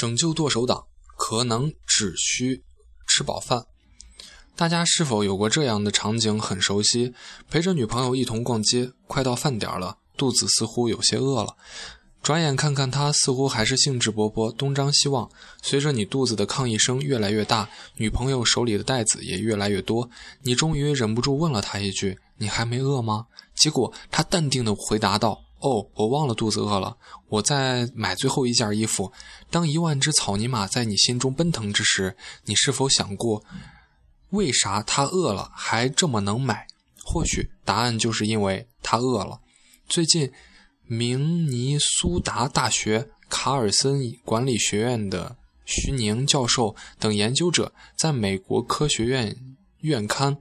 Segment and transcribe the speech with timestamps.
[0.00, 0.86] 拯救剁手党
[1.18, 2.62] 可能只需
[3.06, 3.66] 吃饱饭。
[4.56, 6.40] 大家是否有过这样的场景？
[6.40, 7.12] 很熟悉，
[7.50, 11.54] 陪着女朋友一同逛街，快到饭点了，肚子似乎有些饿了。
[12.22, 15.30] 转眼看看他，似乎还是兴致勃勃，东张西望。
[15.60, 20.08] 随着你肚子的抗议声越来越大，女朋友手里的袋子也越来越多，
[20.44, 26.96] 你终于忍不住问了他一句：“你还没饿吗？”结果他淡定地回答道：“哦，我忘了肚子饿了，
[27.28, 29.12] 我在买最后一件衣服。”
[29.50, 33.44] 当一万只草泥马在你心中奔腾之时，你是否想过，
[34.30, 36.66] 为啥他饿了还这么能买？
[37.04, 39.40] 或许答案就是因为他饿了。
[39.88, 40.32] 最近。
[40.92, 49.36] 明尼苏达大学卡尔森管理学院的徐宁教授等研究者在美国科学院
[49.80, 50.36] 院刊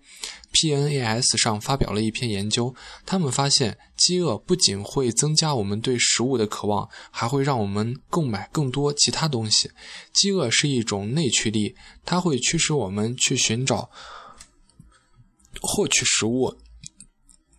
[0.53, 2.73] PNAS 上发表了一篇研究。
[3.05, 9.71] 他们发现，饥饿不仅会增加我们对食物的渴望，还会让我们购买更多其他东西。
[10.13, 11.75] 饥饿是一种内驱力，
[12.05, 13.89] 它会驱使我们去寻找、
[15.61, 16.57] 获取食物。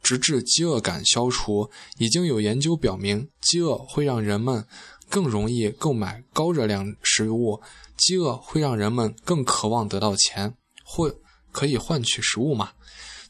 [0.02, 4.66] 直至饥饿感消除，已经有研究表明，饥饿会让人们
[5.08, 7.60] 更容易购买高热量食物。
[7.96, 11.14] 饥饿会让人们更渴望得到钱，或
[11.52, 12.72] 可以换取食物嘛？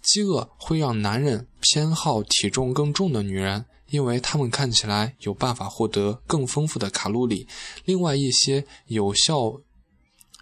[0.03, 7.47] 饥饿会让男人偏好体重更重的女人，因为他们看起来有办法获得更丰富的卡路里。
[7.85, 9.61] 另外一些有效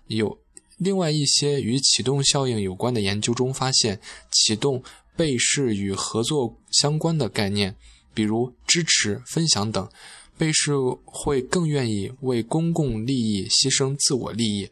[0.07, 0.39] 有
[0.77, 4.83] 另外一些与启动效应有关的研究中发现，启动。
[5.17, 7.75] 被试与合作相关的概念，
[8.15, 9.91] 比如支持、分享等，
[10.37, 14.71] 被试会更愿意为公共利益牺牲自我利益。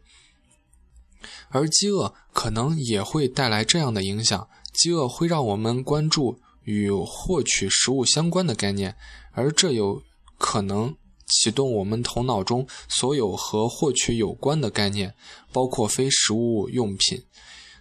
[1.48, 8.96] 而饥饿可能也会带来这样的影响：饥饿会让我们关注与获取食物相关的概念，
[9.32, 10.02] 而这有
[10.38, 15.14] 可能启动我们头脑中所有和获取有关的概念，
[15.52, 17.24] 包括非食物用品。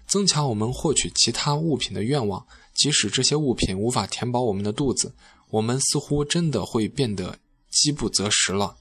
[0.07, 2.45] 增强我们获取其他物品的愿望，
[2.75, 5.15] 即使这些物品无法填饱我们的肚子，
[5.49, 7.39] 我们似乎真的会变得
[7.71, 8.77] 饥不择食了。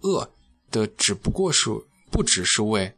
[0.00, 0.30] 饿
[0.70, 1.70] 的只不过是
[2.10, 2.94] 不只是为。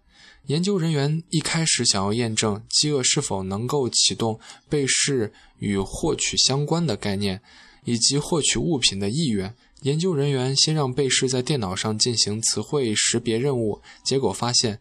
[0.50, 7.40] 研究人员一开始想要验证饥饿是否能够启动被试与获取相关的概念，
[7.84, 9.54] 以及获取物品的意愿。
[9.82, 14.80] 研究人员先让被试在电脑上进行词汇识别任务，结果发现。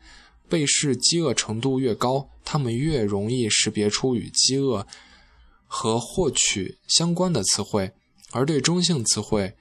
[0.49, 4.87] 被试饥饿程度越高，他们越容易识别出与饥饿
[5.67, 7.91] 和获取相关的词汇，
[8.31, 9.53] 而对中性词汇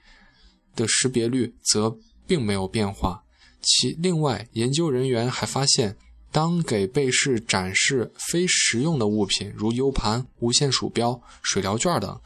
[0.75, 1.95] 的识别率则
[2.25, 3.23] 并没有变化。
[3.61, 5.97] 其另外，研究人员还发现，
[6.31, 12.21] 当给被试展示非实用的物品，如 U 盘、无线鼠标、水疗券等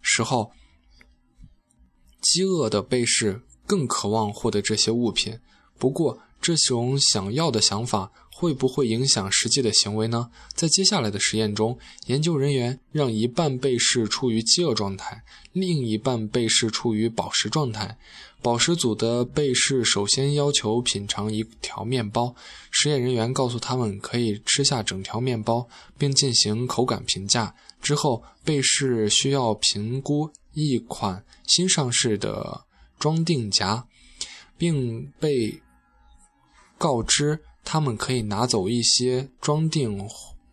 [0.00, 0.52] 时候，
[2.20, 5.40] 饥饿的被试更渴望获得这些物品。
[5.78, 6.18] 不过，
[6.56, 10.30] 这种想要的想法会不会影响实际的行为呢？
[10.54, 15.22] 在接下来的实验中，研究人员让一半被试处于饥饿状态，
[15.52, 17.98] 另一半被试处于饱食状态。
[18.40, 22.34] 饱食组的被试首先要求品尝一条面包，
[22.70, 27.54] 实验人员告诉他们可以吃下整条面包，并进行口感评价。
[27.82, 32.64] 之后，被试需要评估一款新上市的
[32.98, 33.84] 装订夹，
[34.56, 35.60] 并被。
[36.78, 40.08] 告知他们可以拿走一些装订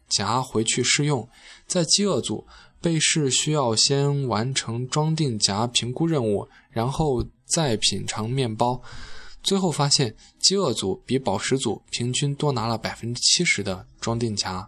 [0.09, 1.29] 夹回去试用。
[1.67, 2.45] 在饥饿组，
[2.81, 8.81] 被试需要先完成装订夹评估任务，然后再品尝面包。
[9.41, 14.67] 最后发现，饥饿组比饱食组平均多拿了百分之七十的装订夹。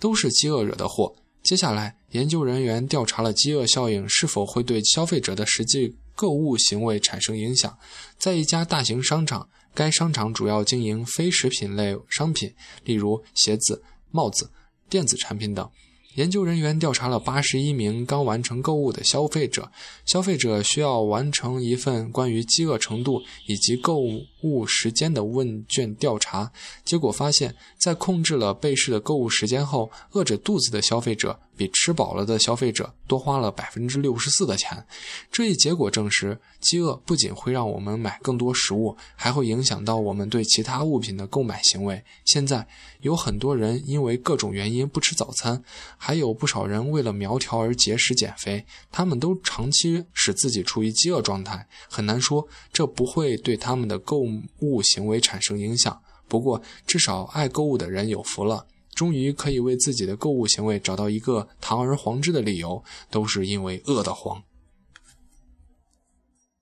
[0.00, 1.14] 都是饥饿惹的祸。
[1.42, 7.78] 接下来，研究人员调查了饥饿效应是否会对消费者的实际购物行为产生影响。
[8.18, 9.48] 在一家大型商场。
[9.74, 14.50] 该商场主要经营非食品类商品，例如鞋子、帽子、
[14.88, 15.70] 电子产品等。
[16.16, 19.72] 研究人员调查了八十一名刚完成购物的消费者，
[20.04, 26.50] 消费者需要完成一份关于饥饿程度以及购物物时间的问卷调查。
[26.84, 34.84] 结果发现，在控制了被试的购物时间后，饿着肚子的消费者比吃饱了的消费者多花了百分之六十四的钱。
[35.30, 42.02] 这一结果证实，饥饿不仅会让我们买更多食物，还会影响到我们对其他物品的购买行为。
[42.24, 42.66] 现在
[43.00, 45.62] 有很多人因为各种原因不吃早餐。
[45.96, 51.66] 还有不少人为了苗条而节食减肥，他们都长期使自己处于饥饿状态。
[51.88, 54.18] 很难说这不会对他们的购
[54.60, 56.00] 物行为产生影响。
[56.28, 64.42] 不过，至少爱购物的人有福了，终于可以为自己的购物行为找到一个堂而皇之的理由，都是因为饿得慌。